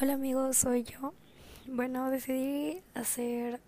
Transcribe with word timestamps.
Hola 0.00 0.12
amigos, 0.12 0.58
soy 0.58 0.84
yo. 0.84 1.12
Bueno, 1.66 2.08
decidí 2.08 2.84
hacer 2.94 3.60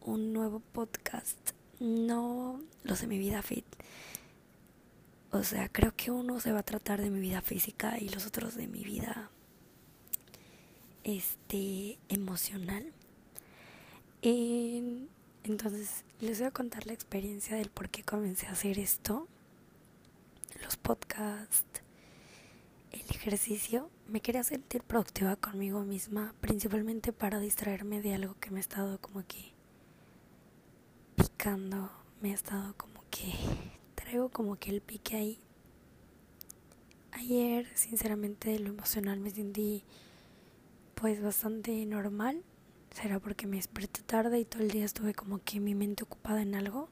un 0.00 0.32
nuevo 0.32 0.58
podcast. 0.58 1.38
No 1.78 2.60
los 2.82 3.00
de 3.00 3.06
mi 3.06 3.16
vida 3.16 3.42
fit. 3.42 3.64
O 5.30 5.44
sea, 5.44 5.68
creo 5.68 5.94
que 5.94 6.10
uno 6.10 6.40
se 6.40 6.50
va 6.50 6.58
a 6.60 6.64
tratar 6.64 7.00
de 7.00 7.10
mi 7.10 7.20
vida 7.20 7.42
física 7.42 7.96
y 8.00 8.08
los 8.08 8.26
otros 8.26 8.56
de 8.56 8.66
mi 8.66 8.82
vida 8.82 9.30
este 11.04 12.00
emocional. 12.08 12.92
entonces, 14.20 16.04
les 16.18 16.40
voy 16.40 16.48
a 16.48 16.50
contar 16.50 16.88
la 16.88 16.92
experiencia 16.92 17.56
del 17.56 17.70
por 17.70 17.88
qué 17.88 18.02
comencé 18.02 18.48
a 18.48 18.52
hacer 18.52 18.80
esto. 18.80 19.28
Los 20.60 20.76
podcasts 20.76 21.82
el 22.92 23.00
ejercicio, 23.10 23.90
me 24.12 24.20
quería 24.20 24.44
sentir 24.44 24.82
productiva 24.82 25.36
conmigo 25.36 25.84
misma, 25.84 26.34
principalmente 26.42 27.14
para 27.14 27.40
distraerme 27.40 28.02
de 28.02 28.14
algo 28.14 28.36
que 28.38 28.50
me 28.50 28.58
ha 28.58 28.60
estado 28.60 29.00
como 29.00 29.26
que 29.26 29.54
picando, 31.16 31.90
me 32.20 32.32
ha 32.32 32.34
estado 32.34 32.76
como 32.76 33.02
que 33.10 33.32
traigo 33.94 34.28
como 34.28 34.56
que 34.56 34.68
el 34.68 34.82
pique 34.82 35.16
ahí. 35.16 35.38
Ayer, 37.12 37.66
sinceramente, 37.74 38.58
lo 38.58 38.68
emocional 38.68 39.18
me 39.18 39.30
sentí 39.30 39.82
pues 40.94 41.22
bastante 41.22 41.86
normal. 41.86 42.42
Será 42.90 43.18
porque 43.18 43.46
me 43.46 43.56
desperté 43.56 44.02
tarde 44.02 44.40
y 44.40 44.44
todo 44.44 44.62
el 44.62 44.70
día 44.70 44.84
estuve 44.84 45.14
como 45.14 45.38
que 45.42 45.58
mi 45.58 45.74
mente 45.74 46.04
ocupada 46.04 46.42
en 46.42 46.54
algo. 46.54 46.90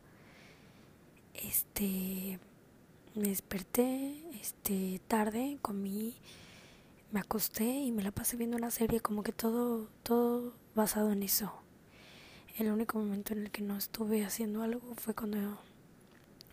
Este 1.35 2.39
me 3.15 3.29
desperté 3.29 4.15
este 4.41 5.03
tarde, 5.07 5.59
comí, 5.61 6.15
me 7.13 7.21
acosté 7.21 7.65
y 7.65 7.93
me 7.93 8.03
la 8.03 8.13
pasé 8.13 8.37
viendo 8.37 8.57
una 8.57 8.71
serie 8.71 9.01
como 9.01 9.23
que 9.23 9.33
todo 9.33 9.89
todo 10.03 10.55
basado 10.75 11.13
en 11.13 11.23
eso. 11.23 11.53
El 12.59 12.71
único 12.71 12.99
momento 12.99 13.33
en 13.33 13.45
el 13.45 13.51
que 13.51 13.63
no 13.63 13.77
estuve 13.77 14.25
haciendo 14.25 14.63
algo 14.63 14.95
fue 14.97 15.15
cuando 15.15 15.59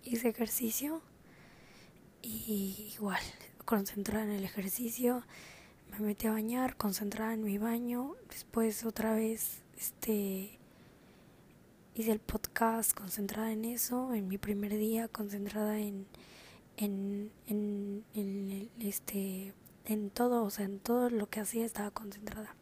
hice 0.04 0.30
ejercicio 0.30 1.02
y 2.22 2.92
igual 2.96 3.22
concentrada 3.66 4.24
en 4.26 4.32
el 4.32 4.44
ejercicio, 4.44 5.24
me 5.92 6.00
metí 6.00 6.28
a 6.28 6.32
bañar, 6.32 6.78
concentrada 6.78 7.34
en 7.34 7.44
mi 7.44 7.58
baño, 7.58 8.16
después 8.30 8.86
otra 8.86 9.14
vez 9.14 9.62
este 9.78 10.58
hice 11.96 12.12
el 12.12 12.20
podcast 12.20 12.94
concentrada 12.94 13.52
en 13.52 13.66
eso, 13.66 14.14
en 14.14 14.28
mi 14.28 14.38
primer 14.38 14.78
día 14.78 15.08
concentrada 15.08 15.80
en 15.80 16.08
en, 16.78 17.32
en, 17.48 18.06
en, 18.14 18.70
este, 18.80 19.54
en 19.88 20.10
todo, 20.10 20.44
o 20.44 20.50
sea, 20.50 20.66
en 20.66 20.80
todo 20.80 21.10
lo 21.10 21.30
que 21.30 21.40
hacía 21.40 21.66
estaba 21.66 21.92
concentrada. 21.92 22.56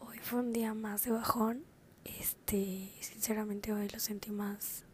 Hoy 0.00 0.18
fue 0.18 0.40
un 0.40 0.52
día 0.52 0.74
más 0.74 1.04
de 1.04 1.12
bajón, 1.12 1.64
este, 2.04 2.90
sinceramente 3.00 3.72
hoy 3.72 3.88
lo 3.88 4.00
sentí 4.00 4.32
más 4.32 4.84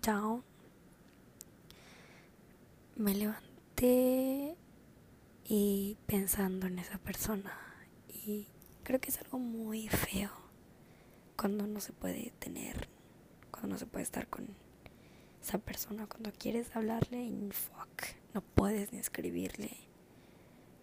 down. 0.00 0.44
Me 2.94 3.14
levanté 3.14 4.56
y 5.44 5.96
pensando 6.06 6.68
en 6.68 6.78
esa 6.78 6.98
persona 6.98 7.52
y 8.08 8.46
creo 8.84 9.00
que 9.00 9.10
es 9.10 9.18
algo 9.18 9.38
muy 9.40 9.88
feo 9.88 10.30
cuando 11.36 11.66
no 11.66 11.80
se 11.80 11.92
puede 11.92 12.32
tener, 12.38 12.88
cuando 13.50 13.70
no 13.70 13.78
se 13.78 13.86
puede 13.86 14.04
estar 14.04 14.28
con 14.28 14.46
esa 15.42 15.58
persona 15.58 16.06
cuando 16.06 16.30
quieres 16.32 16.76
hablarle 16.76 17.24
y 17.24 17.50
fuck, 17.50 18.14
no 18.34 18.40
puedes 18.40 18.92
ni 18.92 19.00
escribirle. 19.00 19.91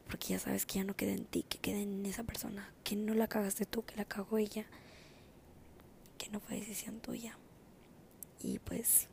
Porque 0.10 0.30
ya 0.30 0.40
sabes 0.40 0.66
que 0.66 0.80
ya 0.80 0.84
no 0.84 0.96
queda 0.96 1.12
en 1.12 1.26
ti, 1.26 1.44
que 1.44 1.60
queda 1.60 1.78
en 1.78 2.04
esa 2.06 2.24
persona, 2.24 2.74
que 2.84 2.96
no 2.96 3.14
la 3.14 3.28
cagaste 3.28 3.66
tú, 3.66 3.86
que 3.86 3.96
la 3.96 4.06
cagó 4.06 4.40
ella, 4.40 4.66
que 6.18 6.30
no 6.32 6.40
fue 6.40 6.60
decisión 6.60 7.00
tuya. 7.00 7.38
Y 8.42 8.58
pues 8.60 9.08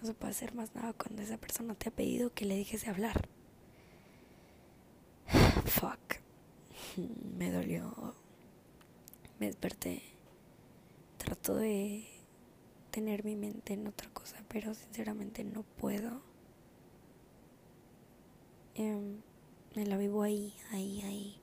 no 0.00 0.06
se 0.06 0.14
puede 0.14 0.32
hacer 0.32 0.54
más 0.54 0.74
nada 0.74 0.92
cuando 0.92 1.22
esa 1.22 1.38
persona 1.38 1.74
te 1.74 1.88
ha 1.88 1.92
pedido 1.92 2.34
que 2.34 2.44
le 2.44 2.56
dejes 2.56 2.84
de 2.84 2.90
hablar. 2.90 3.28
Fuck. 5.64 6.20
Me 7.38 7.50
dolió. 7.50 8.14
Me 9.38 9.46
desperté. 9.46 10.02
Trato 11.16 11.54
de 11.56 12.06
tener 12.90 13.24
mi 13.24 13.36
mente 13.36 13.72
en 13.72 13.86
otra 13.86 14.10
cosa, 14.10 14.36
pero 14.48 14.74
sinceramente 14.74 15.44
no 15.44 15.62
puedo. 15.62 16.22
Em, 18.74 19.22
me 19.74 19.86
la 19.86 19.96
vivo 19.96 20.22
ahí, 20.22 20.54
ahí, 20.70 21.02
ahí. 21.02 21.36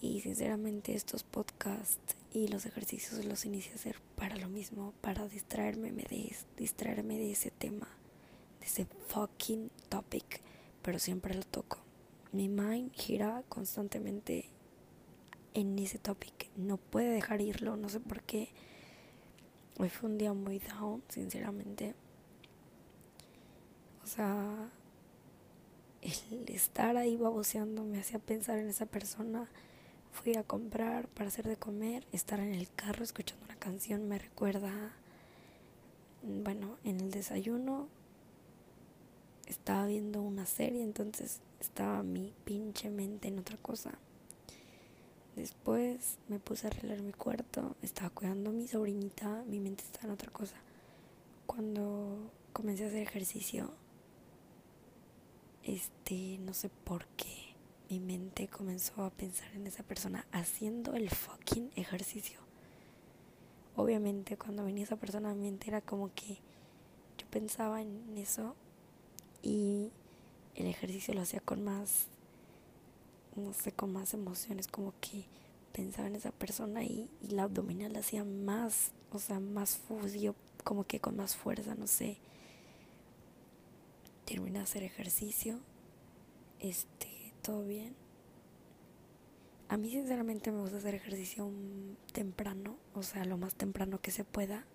Y 0.00 0.20
sinceramente 0.20 0.94
estos 0.94 1.22
podcasts 1.22 2.16
y 2.32 2.48
los 2.48 2.66
ejercicios 2.66 3.24
los 3.24 3.44
inicié 3.44 3.72
a 3.72 3.76
hacer 3.76 3.96
para 4.14 4.36
lo 4.36 4.48
mismo, 4.48 4.92
para 5.00 5.26
distraerme 5.26 5.90
de, 5.90 6.36
distraerme 6.56 7.18
de 7.18 7.32
ese 7.32 7.50
tema, 7.50 7.88
de 8.60 8.66
ese 8.66 8.86
fucking 9.08 9.70
topic, 9.88 10.40
pero 10.82 10.98
siempre 10.98 11.34
lo 11.34 11.42
toco. 11.42 11.78
Mi 12.32 12.48
mind 12.48 12.92
gira 12.92 13.42
constantemente 13.48 14.50
en 15.54 15.78
ese 15.78 15.98
topic, 15.98 16.50
no 16.56 16.76
puede 16.76 17.08
dejar 17.08 17.40
irlo, 17.40 17.76
no 17.76 17.88
sé 17.88 18.00
por 18.00 18.22
qué 18.22 18.50
Hoy 19.78 19.90
fue 19.90 20.08
un 20.08 20.16
día 20.16 20.32
muy 20.32 20.58
down, 20.58 21.02
sinceramente. 21.10 21.94
O 24.02 24.06
sea, 24.06 24.70
el 26.30 26.54
estar 26.54 26.96
ahí 26.96 27.16
baboseando 27.16 27.82
me 27.84 28.00
hacía 28.00 28.18
pensar 28.18 28.58
en 28.58 28.68
esa 28.68 28.86
persona. 28.86 29.48
Fui 30.12 30.34
a 30.36 30.44
comprar 30.44 31.08
para 31.08 31.28
hacer 31.28 31.46
de 31.46 31.56
comer, 31.56 32.06
estar 32.12 32.40
en 32.40 32.54
el 32.54 32.70
carro 32.74 33.04
escuchando 33.04 33.44
una 33.44 33.56
canción 33.56 34.08
me 34.08 34.18
recuerda, 34.18 34.92
bueno, 36.22 36.78
en 36.84 37.00
el 37.00 37.10
desayuno 37.10 37.88
estaba 39.46 39.86
viendo 39.86 40.22
una 40.22 40.46
serie, 40.46 40.82
entonces 40.82 41.40
estaba 41.60 42.02
mi 42.02 42.32
pinche 42.44 42.90
mente 42.90 43.28
en 43.28 43.38
otra 43.38 43.56
cosa. 43.58 43.92
Después 45.36 46.16
me 46.28 46.38
puse 46.38 46.66
a 46.66 46.70
arreglar 46.70 47.02
mi 47.02 47.12
cuarto, 47.12 47.76
estaba 47.82 48.08
cuidando 48.10 48.50
a 48.50 48.52
mi 48.54 48.66
sobrinita, 48.66 49.44
mi 49.46 49.60
mente 49.60 49.84
estaba 49.84 50.06
en 50.06 50.12
otra 50.12 50.30
cosa. 50.32 50.56
Cuando 51.46 52.30
comencé 52.54 52.84
a 52.84 52.88
hacer 52.88 53.02
ejercicio, 53.02 53.70
este, 55.66 56.38
no 56.38 56.54
sé 56.54 56.68
por 56.68 57.06
qué, 57.08 57.54
mi 57.90 58.00
mente 58.00 58.48
comenzó 58.48 59.04
a 59.04 59.10
pensar 59.10 59.52
en 59.54 59.66
esa 59.66 59.82
persona 59.82 60.26
haciendo 60.32 60.94
el 60.94 61.10
fucking 61.10 61.70
ejercicio. 61.76 62.40
Obviamente 63.74 64.38
cuando 64.38 64.64
venía 64.64 64.84
esa 64.84 64.96
persona 64.96 65.30
a 65.30 65.34
mi 65.34 65.42
mente 65.42 65.68
era 65.68 65.80
como 65.82 66.14
que 66.14 66.38
yo 67.18 67.26
pensaba 67.30 67.82
en 67.82 68.16
eso 68.16 68.54
y 69.42 69.90
el 70.54 70.66
ejercicio 70.66 71.12
lo 71.12 71.20
hacía 71.20 71.40
con 71.40 71.62
más 71.62 72.06
no 73.36 73.52
sé, 73.52 73.72
con 73.72 73.92
más 73.92 74.14
emociones, 74.14 74.66
como 74.66 74.94
que 75.00 75.26
pensaba 75.72 76.08
en 76.08 76.16
esa 76.16 76.32
persona 76.32 76.82
y, 76.82 77.10
y 77.20 77.28
la 77.28 77.44
abdominal 77.44 77.92
la 77.92 78.00
hacía 78.00 78.24
más, 78.24 78.92
o 79.12 79.18
sea, 79.18 79.40
más 79.40 79.76
fusión, 79.76 80.34
como 80.64 80.84
que 80.84 81.00
con 81.00 81.16
más 81.16 81.36
fuerza, 81.36 81.74
no 81.74 81.86
sé. 81.86 82.16
Terminé 84.26 84.58
de 84.58 84.64
hacer 84.64 84.82
ejercicio, 84.82 85.60
este, 86.60 87.32
todo 87.40 87.64
bien. 87.64 87.94
A 89.68 89.78
mí 89.78 89.90
sinceramente 89.90 90.52
me 90.52 90.60
gusta 90.60 90.76
hacer 90.76 90.94
ejercicio 90.94 91.50
temprano, 92.12 92.76
o 92.94 93.02
sea, 93.02 93.24
lo 93.24 93.38
más 93.38 93.54
temprano 93.54 94.02
que 94.02 94.10
se 94.10 94.24
pueda. 94.24 94.66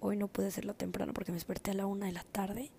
Hoy 0.00 0.16
no 0.16 0.26
pude 0.26 0.48
hacerlo 0.48 0.74
temprano 0.74 1.14
porque 1.14 1.30
me 1.30 1.36
desperté 1.36 1.70
a 1.70 1.74
la 1.74 1.86
una 1.86 2.06
de 2.06 2.12
la 2.12 2.24
tarde 2.24 2.72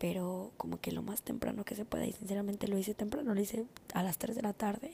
pero 0.00 0.50
como 0.56 0.80
que 0.80 0.92
lo 0.92 1.02
más 1.02 1.20
temprano 1.20 1.62
que 1.62 1.74
se 1.74 1.84
pueda 1.84 2.06
y 2.06 2.12
sinceramente 2.12 2.66
lo 2.68 2.78
hice 2.78 2.94
temprano, 2.94 3.34
lo 3.34 3.40
hice 3.40 3.66
a 3.92 4.02
las 4.02 4.16
3 4.16 4.34
de 4.34 4.40
la 4.40 4.54
tarde, 4.54 4.92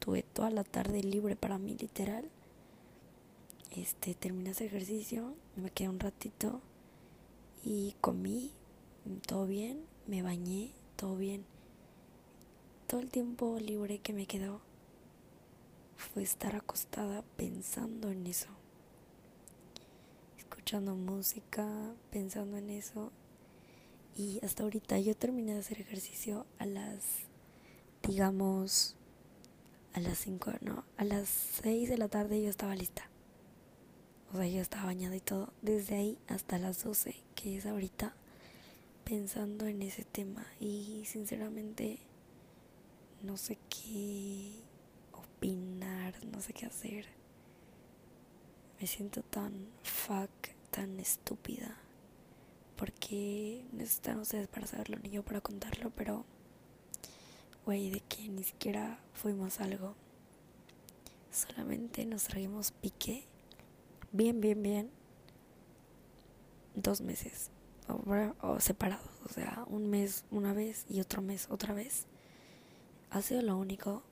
tuve 0.00 0.22
toda 0.22 0.50
la 0.50 0.64
tarde 0.64 1.02
libre 1.02 1.34
para 1.34 1.56
mí 1.56 1.74
literal, 1.80 2.28
este, 3.74 4.14
terminé 4.14 4.50
ese 4.50 4.66
ejercicio, 4.66 5.34
me 5.56 5.70
quedé 5.70 5.88
un 5.88 5.98
ratito 5.98 6.60
y 7.64 7.94
comí, 8.02 8.52
todo 9.26 9.46
bien, 9.46 9.84
me 10.06 10.22
bañé, 10.22 10.72
todo 10.96 11.16
bien, 11.16 11.44
todo 12.86 13.00
el 13.00 13.10
tiempo 13.10 13.58
libre 13.58 13.98
que 13.98 14.12
me 14.12 14.26
quedó 14.26 14.60
fue 15.96 16.22
estar 16.22 16.56
acostada 16.56 17.22
pensando 17.36 18.10
en 18.10 18.26
eso, 18.26 18.48
escuchando 20.38 20.94
música, 20.94 21.66
pensando 22.10 22.56
en 22.56 22.70
eso 22.70 23.12
y 24.16 24.38
hasta 24.44 24.62
ahorita 24.62 24.98
yo 25.00 25.16
terminé 25.16 25.54
de 25.54 25.60
hacer 25.60 25.80
ejercicio 25.80 26.46
a 26.58 26.66
las, 26.66 27.04
digamos, 28.06 28.96
a 29.92 30.00
las 30.00 30.18
5, 30.18 30.52
no, 30.60 30.84
a 30.96 31.04
las 31.04 31.28
6 31.62 31.88
de 31.88 31.98
la 31.98 32.08
tarde 32.08 32.42
yo 32.42 32.48
estaba 32.48 32.74
lista. 32.76 33.08
O 34.32 34.36
sea, 34.36 34.46
yo 34.46 34.60
estaba 34.60 34.86
bañada 34.86 35.14
y 35.14 35.20
todo. 35.20 35.52
Desde 35.62 35.94
ahí 35.94 36.18
hasta 36.26 36.58
las 36.58 36.82
12, 36.82 37.14
que 37.36 37.56
es 37.56 37.66
ahorita, 37.66 38.14
pensando 39.04 39.66
en 39.66 39.82
ese 39.82 40.04
tema. 40.04 40.46
Y 40.60 41.04
sinceramente 41.06 41.98
no 43.22 43.36
sé 43.36 43.58
qué 43.68 44.62
opinar, 45.12 46.14
no 46.26 46.40
sé 46.40 46.52
qué 46.52 46.66
hacer. 46.66 47.06
Me 48.80 48.86
siento 48.86 49.22
tan 49.22 49.68
fuck, 49.82 50.30
tan 50.70 50.98
estúpida. 50.98 51.78
Porque 52.76 53.64
necesitan 53.72 54.18
ustedes 54.18 54.48
para 54.48 54.66
saberlo 54.66 54.98
ni 55.02 55.10
yo 55.10 55.22
para 55.22 55.40
contarlo, 55.40 55.90
pero 55.90 56.24
güey, 57.64 57.90
de 57.90 58.00
que 58.00 58.28
ni 58.28 58.42
siquiera 58.42 58.98
fuimos 59.12 59.60
algo. 59.60 59.94
Solamente 61.30 62.04
nos 62.04 62.24
traímos 62.24 62.72
pique. 62.72 63.24
Bien, 64.12 64.40
bien, 64.40 64.62
bien. 64.62 64.90
Dos 66.74 67.00
meses. 67.00 67.50
O, 67.88 68.60
separados. 68.60 69.06
O 69.24 69.28
sea, 69.28 69.64
un 69.68 69.90
mes 69.90 70.24
una 70.30 70.52
vez 70.52 70.86
y 70.88 71.00
otro 71.00 71.22
mes 71.22 71.48
otra 71.50 71.74
vez. 71.74 72.06
Ha 73.10 73.22
sido 73.22 73.42
lo 73.42 73.56
único 73.56 74.02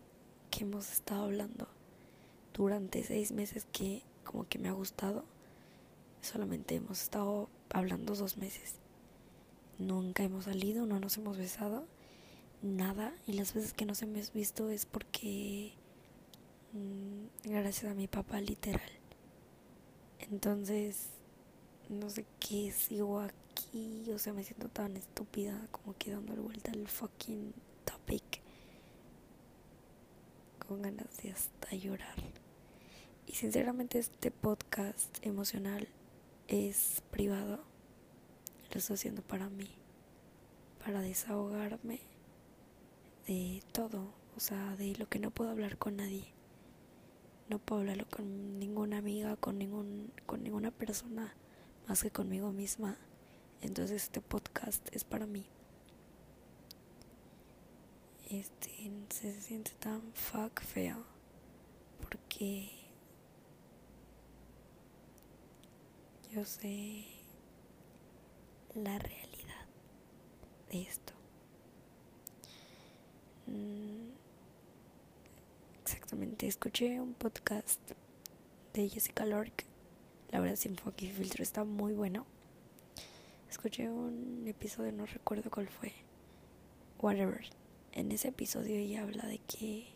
que 0.51 0.65
hemos 0.65 0.93
estado 0.93 1.25
hablando 1.25 1.67
durante 2.53 3.03
seis 3.03 3.33
meses 3.33 3.67
que 3.73 4.03
como 4.25 4.47
que 4.49 4.59
me 4.59 4.69
ha 4.69 4.73
gustado. 4.73 5.25
Solamente 6.21 6.77
hemos 6.77 7.03
estado 7.03 7.49
hablando 7.71 8.15
dos 8.15 8.37
meses. 8.37 8.75
Nunca 9.79 10.23
hemos 10.23 10.45
salido, 10.45 10.87
no 10.87 11.01
nos 11.01 11.17
hemos 11.17 11.37
besado 11.39 11.85
nada 12.63 13.13
y 13.27 13.33
las 13.33 13.55
veces 13.55 13.73
que 13.73 13.85
nos 13.85 14.03
hemos 14.03 14.33
visto 14.33 14.71
es 14.71 14.87
porque 14.87 15.73
mm, 16.73 17.51
gracias 17.51 17.91
a 17.91 17.95
mi 17.95 18.07
papá 18.07 18.41
literal 18.41 18.89
entonces 20.31 21.09
no 21.89 22.11
sé 22.11 22.25
qué 22.41 22.73
sigo 22.73 23.21
aquí 23.21 24.11
o 24.13 24.19
sea 24.19 24.33
me 24.33 24.45
siento 24.45 24.69
tan 24.69 24.97
estúpida 24.97 25.69
como 25.71 25.97
que 25.97 26.13
dándole 26.13 26.41
vuelta 26.41 26.73
al 26.73 26.89
fucking 26.89 27.53
topic 27.85 28.41
con 30.67 30.83
ganas 30.83 31.17
de 31.23 31.33
hasta 31.33 31.75
llorar 31.75 32.17
y 33.27 33.35
sinceramente 33.35 33.99
este 33.99 34.31
podcast 34.31 35.19
emocional 35.25 35.89
es 36.49 37.03
privado 37.11 37.61
lo 38.71 38.79
estoy 38.79 38.95
haciendo 38.95 39.23
para 39.23 39.49
mí 39.51 39.71
para 40.85 41.01
desahogarme 41.01 42.01
de 43.27 43.63
todo, 43.73 44.13
o 44.37 44.41
sea, 44.41 44.77
de 44.77 44.97
lo 44.97 45.09
que 45.09 45.19
no 45.19 45.31
puedo 45.31 45.51
hablar 45.51 45.79
con 45.79 45.97
nadie. 45.97 46.25
No 47.49 47.59
puedo 47.59 47.83
hablarlo 47.83 48.07
con 48.11 48.59
ninguna 48.59 48.99
amiga, 48.99 49.37
con 49.37 49.59
ningún 49.59 50.11
con 50.27 50.43
ninguna 50.43 50.71
persona 50.71 51.35
más 51.89 52.03
que 52.03 52.11
conmigo 52.11 52.53
misma. 52.53 52.97
Entonces 53.61 54.05
este 54.05 54.21
podcast 54.21 54.87
es 54.95 55.05
para 55.05 55.27
mí. 55.27 55.47
Este 58.31 58.73
se 59.11 59.41
siente 59.41 59.73
tan 59.79 60.01
fuck 60.15 60.61
feo 60.63 61.05
porque 62.01 62.71
yo 66.33 66.45
sé 66.45 67.05
la 68.75 68.99
realidad 68.99 69.67
de 70.71 70.83
esto. 70.83 71.13
Mm, 73.47 74.11
exactamente, 75.83 76.47
escuché 76.47 77.01
un 77.01 77.15
podcast 77.15 77.81
de 78.73 78.89
Jessica 78.89 79.27
Lork. 79.27 79.72
La 80.33 80.41
verdad, 80.41 80.57
sin 80.57 80.77
fucking 80.77 81.13
filtro 81.13 81.43
está 81.43 81.63
muy 81.63 81.93
bueno. 81.93 82.27
Escuché 83.51 83.89
un 83.91 84.45
episodio, 84.47 84.91
no 84.91 85.07
recuerdo 85.07 85.51
cuál 85.51 85.69
fue. 85.69 85.93
Whatever. 86.99 87.45
En 87.93 88.11
ese 88.11 88.29
episodio 88.29 88.75
ella 88.77 89.03
habla 89.03 89.27
de 89.27 89.39
que 89.41 89.95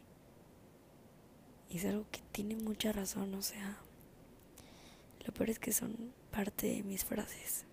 es 1.71 1.85
algo 1.87 2.05
que 2.13 2.21
tiene 2.33 2.55
mucha 2.55 2.93
razón, 2.93 3.35
o 3.35 3.43
sea, 3.43 3.79
lo 5.27 5.33
peor 5.33 5.51
es 5.51 5.59
que 5.59 5.73
son 5.73 6.13
parte 6.31 6.67
de 6.67 6.83
mis 6.83 7.05
frases. 7.05 7.65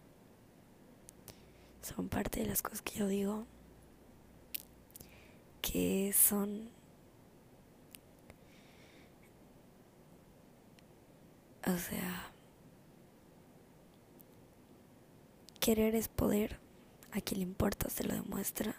Son 1.82 2.08
parte 2.08 2.40
de 2.40 2.46
las 2.46 2.62
cosas 2.62 2.82
que 2.82 2.98
yo 2.98 3.08
digo 3.08 3.46
que 5.62 6.14
son 6.14 6.70
o 11.66 11.78
sea 11.78 12.33
querer 15.64 15.96
es 15.96 16.10
poder. 16.10 16.60
A 17.14 17.22
quien 17.22 17.40
le 17.40 17.46
importa 17.46 17.90
se 17.90 18.04
lo 18.04 18.14
demuestra. 18.14 18.76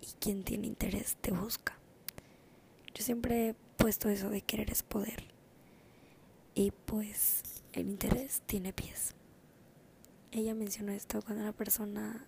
Y 0.00 0.06
quien 0.18 0.44
tiene 0.44 0.66
interés 0.66 1.16
te 1.20 1.30
busca. 1.30 1.76
Yo 2.94 3.04
siempre 3.04 3.50
he 3.50 3.54
puesto 3.76 4.08
eso 4.08 4.30
de 4.30 4.40
querer 4.40 4.70
es 4.70 4.82
poder. 4.82 5.26
Y 6.54 6.70
pues 6.70 7.42
el 7.74 7.90
interés 7.90 8.40
tiene 8.46 8.72
pies. 8.72 9.14
Ella 10.30 10.54
mencionó 10.54 10.92
esto 10.92 11.20
cuando 11.20 11.42
una 11.42 11.52
persona 11.52 12.26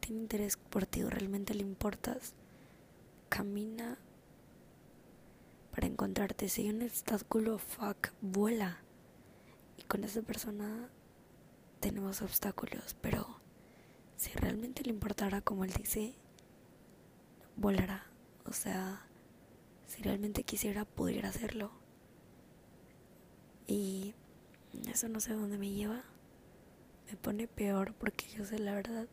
tiene 0.00 0.20
interés 0.20 0.58
por 0.58 0.84
ti 0.84 1.02
o 1.02 1.08
realmente 1.08 1.54
le 1.54 1.62
importas 1.62 2.34
camina 3.30 3.96
para 5.74 5.86
encontrarte. 5.86 6.50
Si 6.50 6.60
hay 6.62 6.70
un 6.70 6.82
obstáculo, 6.82 7.56
fuck, 7.56 8.08
vuela. 8.20 8.82
Y 9.78 9.82
con 9.84 10.04
esa 10.04 10.20
persona 10.20 10.90
tenemos 11.80 12.20
obstáculos, 12.20 12.94
pero 13.00 13.35
si 14.16 14.30
realmente 14.32 14.82
le 14.82 14.90
importara 14.90 15.40
como 15.40 15.64
él 15.64 15.72
dice, 15.72 16.14
volará. 17.56 18.06
O 18.44 18.52
sea, 18.52 19.06
si 19.86 20.02
realmente 20.02 20.44
quisiera, 20.44 20.84
pudiera 20.84 21.28
hacerlo. 21.28 21.70
Y 23.66 24.14
eso 24.88 25.08
no 25.08 25.20
sé 25.20 25.34
dónde 25.34 25.58
me 25.58 25.70
lleva. 25.70 26.04
Me 27.10 27.16
pone 27.16 27.46
peor 27.48 27.94
porque 27.94 28.26
yo 28.28 28.44
sé 28.44 28.58
la 28.58 28.74
verdad. 28.74 29.08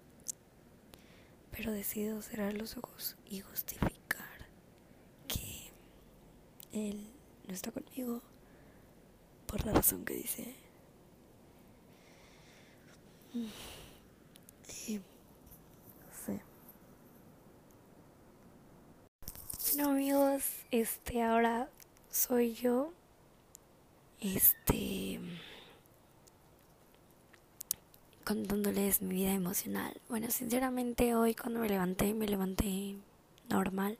Pero 1.51 1.71
decido 1.71 2.21
cerrar 2.21 2.53
los 2.53 2.77
ojos 2.77 3.15
y 3.25 3.41
justificar 3.41 4.03
él 6.73 7.07
no 7.47 7.53
está 7.53 7.71
conmigo 7.71 8.21
por 9.45 9.63
la 9.65 9.73
razón 9.73 10.03
que 10.03 10.15
dice. 10.15 10.55
Y 14.87 14.99
sé. 16.25 16.41
Bueno 19.75 19.91
amigos, 19.91 20.43
este 20.69 21.23
ahora 21.23 21.67
soy 22.11 22.53
yo. 22.53 22.91
Este 24.19 25.19
contándoles 28.23 29.01
mi 29.01 29.15
vida 29.15 29.33
emocional. 29.33 29.99
Bueno, 30.09 30.29
sinceramente 30.29 31.15
hoy 31.15 31.33
cuando 31.33 31.59
me 31.59 31.69
levanté, 31.69 32.13
me 32.13 32.27
levanté 32.27 32.97
normal 33.49 33.97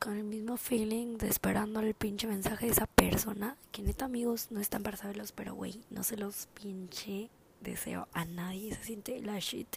con 0.00 0.16
el 0.16 0.24
mismo 0.24 0.56
feeling 0.56 1.16
de 1.16 1.28
esperando 1.28 1.78
el 1.78 1.94
pinche 1.94 2.26
mensaje 2.26 2.66
de 2.66 2.72
esa 2.72 2.86
persona. 2.86 3.56
Que 3.70 3.82
neta, 3.82 4.06
amigos, 4.06 4.48
no 4.50 4.58
están 4.58 4.82
para 4.82 4.96
saberlos, 4.96 5.30
pero 5.30 5.54
güey, 5.54 5.80
no 5.90 6.02
se 6.02 6.16
los 6.16 6.48
pinche 6.60 7.30
deseo 7.60 8.08
a 8.12 8.24
nadie. 8.24 8.74
Se 8.74 8.82
siente 8.82 9.20
la 9.20 9.38
shit. 9.38 9.76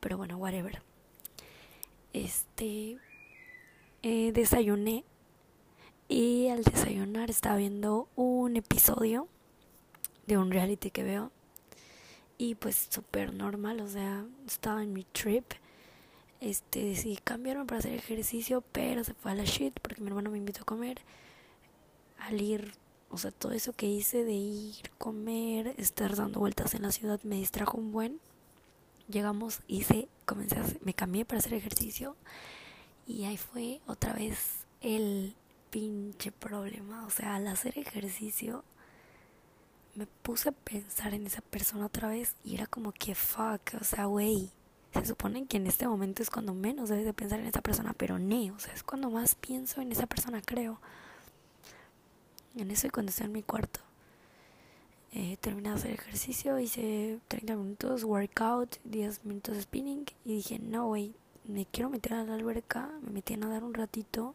Pero 0.00 0.18
bueno, 0.18 0.36
whatever. 0.36 0.82
Este. 2.12 2.98
Eh, 4.02 4.32
desayuné. 4.32 5.04
Y 6.08 6.48
al 6.48 6.64
desayunar 6.64 7.30
estaba 7.30 7.56
viendo 7.56 8.08
un 8.16 8.56
episodio 8.56 9.28
de 10.26 10.38
un 10.38 10.50
reality 10.50 10.90
que 10.90 11.02
veo. 11.02 11.30
Y 12.38 12.54
pues 12.54 12.88
súper 12.90 13.34
normal, 13.34 13.80
o 13.80 13.88
sea, 13.88 14.24
estaba 14.46 14.82
en 14.82 14.92
mi 14.92 15.04
trip 15.04 15.52
este 16.40 16.84
decidí 16.84 17.18
cambiarme 17.18 17.66
para 17.66 17.80
hacer 17.80 17.92
ejercicio, 17.92 18.64
pero 18.72 19.04
se 19.04 19.12
fue 19.12 19.30
a 19.30 19.34
la 19.34 19.44
shit 19.44 19.78
porque 19.80 20.00
mi 20.00 20.08
hermano 20.08 20.30
me 20.30 20.38
invitó 20.38 20.62
a 20.62 20.64
comer. 20.64 21.02
Al 22.18 22.40
ir, 22.40 22.72
o 23.10 23.18
sea, 23.18 23.30
todo 23.30 23.52
eso 23.52 23.72
que 23.74 23.86
hice 23.86 24.24
de 24.24 24.32
ir, 24.32 24.90
comer, 24.98 25.74
estar 25.76 26.16
dando 26.16 26.40
vueltas 26.40 26.74
en 26.74 26.82
la 26.82 26.92
ciudad 26.92 27.20
me 27.24 27.36
distrajo 27.36 27.76
un 27.76 27.92
buen. 27.92 28.20
Llegamos, 29.08 29.60
hice, 29.68 30.08
comencé 30.24 30.56
a 30.56 30.64
me 30.82 30.94
cambié 30.94 31.24
para 31.24 31.40
hacer 31.40 31.52
ejercicio 31.54 32.16
y 33.10 33.24
ahí 33.24 33.36
fue 33.36 33.80
otra 33.86 34.12
vez 34.12 34.66
el 34.80 35.34
pinche 35.70 36.32
problema. 36.32 37.06
O 37.06 37.10
sea, 37.10 37.36
al 37.36 37.46
hacer 37.48 37.78
ejercicio 37.78 38.64
me 39.94 40.06
puse 40.06 40.50
a 40.50 40.52
pensar 40.52 41.14
en 41.14 41.26
esa 41.26 41.40
persona 41.40 41.86
otra 41.86 42.08
vez 42.08 42.36
y 42.44 42.54
era 42.54 42.66
como 42.66 42.92
que 42.92 43.14
fuck, 43.14 43.74
o 43.80 43.84
sea, 43.84 44.06
güey 44.06 44.50
se 44.92 45.06
supone 45.06 45.46
que 45.46 45.56
en 45.56 45.66
este 45.66 45.86
momento 45.86 46.22
es 46.22 46.30
cuando 46.30 46.52
menos 46.52 46.88
debes 46.88 47.04
de 47.04 47.14
pensar 47.14 47.38
en 47.40 47.46
esa 47.46 47.62
persona, 47.62 47.94
pero 47.96 48.18
no, 48.18 48.54
o 48.54 48.58
sea, 48.58 48.74
es 48.74 48.82
cuando 48.82 49.10
más 49.10 49.34
pienso 49.36 49.80
en 49.80 49.92
esa 49.92 50.06
persona, 50.06 50.42
creo. 50.42 50.80
En 52.56 52.70
eso 52.70 52.88
y 52.88 52.90
cuando 52.90 53.10
estoy 53.10 53.26
en 53.26 53.32
mi 53.32 53.42
cuarto. 53.42 53.80
Eh, 55.12 55.36
terminé 55.40 55.70
de 55.70 55.76
hacer 55.76 55.92
ejercicio, 55.92 56.58
hice 56.58 57.20
30 57.28 57.56
minutos 57.56 58.04
workout, 58.04 58.76
10 58.84 59.24
minutos 59.24 59.58
spinning 59.62 60.06
y 60.24 60.36
dije, 60.36 60.58
no, 60.58 60.88
güey, 60.88 61.14
me 61.50 61.66
quiero 61.66 61.90
meter 61.90 62.14
a 62.14 62.24
la 62.24 62.34
alberca, 62.34 62.88
me 63.02 63.10
metí 63.10 63.34
a 63.34 63.36
nadar 63.36 63.64
un 63.64 63.74
ratito, 63.74 64.34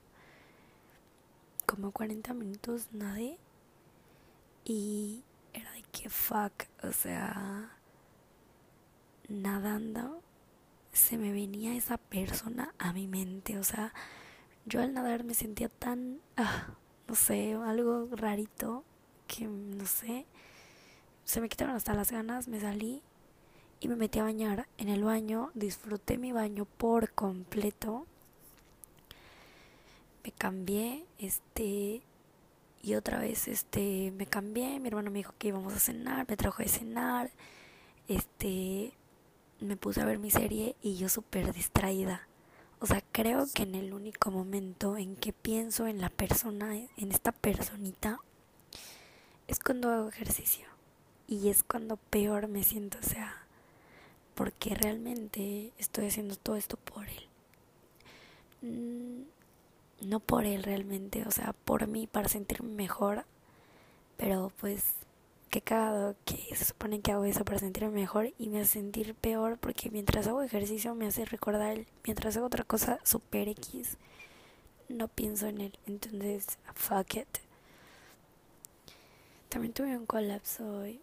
como 1.65 1.91
40 1.91 2.34
minutos 2.34 2.89
nadé 2.91 3.38
y 4.65 5.24
era 5.53 5.72
de 5.72 5.84
que 5.84 6.10
fuck, 6.10 6.65
o 6.84 6.91
sea, 6.91 7.72
nadando 9.29 10.22
se 10.91 11.17
me 11.17 11.31
venía 11.31 11.75
esa 11.75 11.98
persona 11.98 12.74
a 12.77 12.93
mi 12.93 13.07
mente, 13.07 13.57
o 13.57 13.63
sea, 13.63 13.93
yo 14.65 14.81
al 14.81 14.93
nadar 14.93 15.24
me 15.24 15.34
sentía 15.34 15.69
tan, 15.69 16.19
ah, 16.38 16.75
no 17.07 17.15
sé, 17.15 17.53
algo 17.53 18.10
rarito 18.12 18.84
que 19.27 19.48
no 19.48 19.86
sé, 19.86 20.25
se 21.24 21.41
me 21.41 21.50
quitaron 21.50 21.75
hasta 21.75 21.93
las 21.93 22.12
ganas, 22.12 22.48
me 22.48 22.60
salí 22.60 23.01
y 23.86 23.88
me 23.88 23.96
metí 23.96 24.18
a 24.18 24.24
bañar. 24.24 24.68
En 24.80 24.89
el 24.89 25.04
baño 25.04 25.51
disfruté 25.54 26.18
mi 26.18 26.32
baño 26.32 26.65
por 26.65 27.12
completo. 27.12 28.08
Me 30.24 30.32
cambié, 30.32 31.06
este, 31.20 32.01
y 32.82 32.96
otra 32.96 33.20
vez, 33.20 33.48
este, 33.48 34.12
me 34.18 34.25
cambié. 34.25 34.80
Mi 34.80 34.88
hermano 34.88 35.12
me 35.12 35.20
dijo 35.20 35.36
que 35.38 35.50
íbamos 35.50 35.74
a 35.74 35.80
cenar, 35.80 36.25
me 36.27 36.36
trajo 36.36 36.63
de 36.63 36.70
cenar, 36.70 37.30
este, 38.08 38.92
me 39.60 39.77
puse 39.77 40.01
a 40.01 40.06
ver 40.06 40.18
mi 40.18 40.32
serie 40.32 40.75
y 40.82 40.96
yo 40.96 41.08
súper 41.08 41.54
distraída. 41.54 42.27
O 42.80 42.88
sea, 42.88 43.04
creo 43.12 43.46
que 43.54 43.63
en 43.63 43.75
el 43.75 43.94
único 43.94 44.32
momento 44.32 44.98
en 44.98 45.15
que 45.15 45.32
pienso 45.32 45.86
en 45.86 46.01
la 46.01 46.10
persona, 46.10 46.75
en 46.75 47.12
esta 47.12 47.32
personita, 47.32 48.20
es 49.48 49.60
cuando 49.60 49.92
hago 49.92 50.10
ejercicio. 50.10 50.65
Y 51.27 51.50
es 51.50 51.63
cuando 51.63 51.98
peor 51.98 52.48
me 52.48 52.63
siento, 52.63 52.98
o 53.00 53.08
sea, 53.08 53.45
porque 54.36 54.75
realmente 54.75 55.72
estoy 55.77 56.08
haciendo 56.08 56.36
todo 56.36 56.58
esto 56.58 56.77
por 56.77 57.08
él. 57.08 57.27
Mm, 58.62 59.24
no 60.01 60.20
por 60.20 60.46
él 60.46 60.63
realmente, 60.63 61.24
o 61.25 61.32
sea, 61.32 61.54
por 61.65 61.88
mí, 61.88 62.08
para 62.08 62.30
sentirme 62.30 62.70
mejor. 62.70 63.25
Pero 64.18 64.51
pues, 64.60 64.84
qué 65.50 65.62
cagado 65.62 66.15
que 66.25 66.56
se 66.56 66.65
supone 66.65 67.01
que 67.01 67.12
hago 67.12 67.25
eso 67.25 67.46
para 67.46 67.60
sentirme 67.60 67.92
mejor 67.92 68.34
y 68.38 68.50
me 68.50 68.60
hace 68.60 68.74
sentir 68.74 69.15
peor 69.15 69.58
porque 69.58 69.89
mientras 69.89 70.27
hago 70.27 70.42
ejercicio 70.42 70.96
me 70.96 71.08
hace 71.08 71.25
recordar 71.25 71.72
él. 71.77 71.88
Mientras 72.06 72.36
hago 72.38 72.48
otra 72.48 72.63
cosa 72.65 73.00
super 73.04 73.48
X, 73.48 73.98
no 74.89 75.08
pienso 75.08 75.48
en 75.48 75.62
él. 75.62 75.80
Entonces, 75.88 76.58
fuck 76.74 77.15
it. 77.15 77.27
También 79.50 79.74
tuve 79.74 79.98
un 79.98 80.06
colapso 80.06 80.68
hoy 80.80 81.00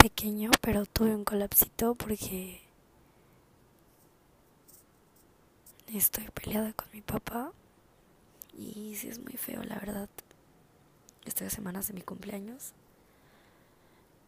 pequeño, 0.00 0.50
pero 0.62 0.86
tuve 0.86 1.14
un 1.14 1.24
colapsito 1.24 1.94
porque 1.94 2.62
estoy 5.88 6.26
peleada 6.30 6.72
con 6.72 6.88
mi 6.92 7.02
papá 7.02 7.52
y 8.56 8.94
sí 8.96 9.08
es 9.08 9.18
muy 9.18 9.34
feo, 9.34 9.62
la 9.62 9.74
verdad. 9.74 10.08
Estoy 11.26 11.48
a 11.48 11.50
semanas 11.50 11.88
de 11.88 11.94
mi 11.94 12.00
cumpleaños 12.00 12.72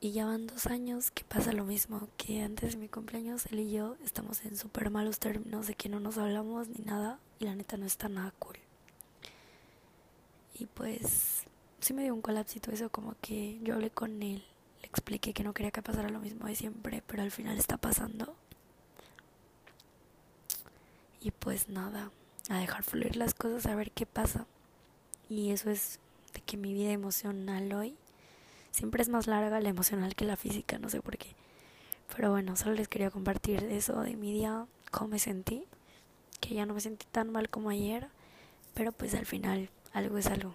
y 0.00 0.12
ya 0.12 0.26
van 0.26 0.46
dos 0.46 0.66
años 0.66 1.10
que 1.10 1.24
pasa 1.24 1.52
lo 1.54 1.64
mismo 1.64 2.06
que 2.18 2.42
antes 2.42 2.72
de 2.72 2.78
mi 2.78 2.88
cumpleaños. 2.88 3.46
Él 3.46 3.60
y 3.60 3.70
yo 3.70 3.96
estamos 4.04 4.44
en 4.44 4.58
súper 4.58 4.90
malos 4.90 5.20
términos 5.20 5.68
de 5.68 5.74
que 5.74 5.88
no 5.88 6.00
nos 6.00 6.18
hablamos 6.18 6.68
ni 6.68 6.84
nada 6.84 7.18
y 7.38 7.46
la 7.46 7.54
neta 7.54 7.78
no 7.78 7.86
está 7.86 8.10
nada 8.10 8.34
cool. 8.38 8.58
Y 10.52 10.66
pues 10.66 11.44
sí 11.80 11.94
me 11.94 12.02
dio 12.02 12.14
un 12.14 12.20
colapsito 12.20 12.70
eso, 12.72 12.90
como 12.90 13.14
que 13.22 13.58
yo 13.62 13.74
hablé 13.74 13.88
con 13.88 14.22
él 14.22 14.44
expliqué 14.82 15.32
que 15.32 15.44
no 15.44 15.54
quería 15.54 15.70
que 15.70 15.82
pasara 15.82 16.08
lo 16.08 16.20
mismo 16.20 16.46
de 16.46 16.54
siempre, 16.54 17.02
pero 17.06 17.22
al 17.22 17.30
final 17.30 17.58
está 17.58 17.76
pasando. 17.76 18.34
Y 21.20 21.30
pues 21.30 21.68
nada, 21.68 22.10
a 22.48 22.58
dejar 22.58 22.82
fluir 22.82 23.16
las 23.16 23.34
cosas, 23.34 23.66
a 23.66 23.74
ver 23.74 23.90
qué 23.92 24.06
pasa. 24.06 24.46
Y 25.28 25.50
eso 25.50 25.70
es 25.70 26.00
de 26.34 26.40
que 26.40 26.56
mi 26.56 26.72
vida 26.72 26.90
emocional 26.90 27.72
hoy 27.72 27.96
siempre 28.70 29.02
es 29.02 29.08
más 29.08 29.26
larga 29.26 29.60
la 29.60 29.68
emocional 29.68 30.14
que 30.14 30.24
la 30.24 30.36
física, 30.36 30.78
no 30.78 30.88
sé 30.88 31.00
por 31.00 31.16
qué. 31.18 31.34
Pero 32.14 32.30
bueno, 32.30 32.56
solo 32.56 32.74
les 32.74 32.88
quería 32.88 33.10
compartir 33.10 33.62
eso 33.64 34.00
de 34.00 34.16
mi 34.16 34.32
día, 34.32 34.66
cómo 34.90 35.08
me 35.08 35.18
sentí, 35.18 35.64
que 36.40 36.54
ya 36.54 36.66
no 36.66 36.74
me 36.74 36.80
sentí 36.80 37.06
tan 37.10 37.30
mal 37.30 37.48
como 37.48 37.70
ayer, 37.70 38.08
pero 38.74 38.92
pues 38.92 39.14
al 39.14 39.26
final 39.26 39.70
algo 39.92 40.18
es 40.18 40.26
algo. 40.26 40.54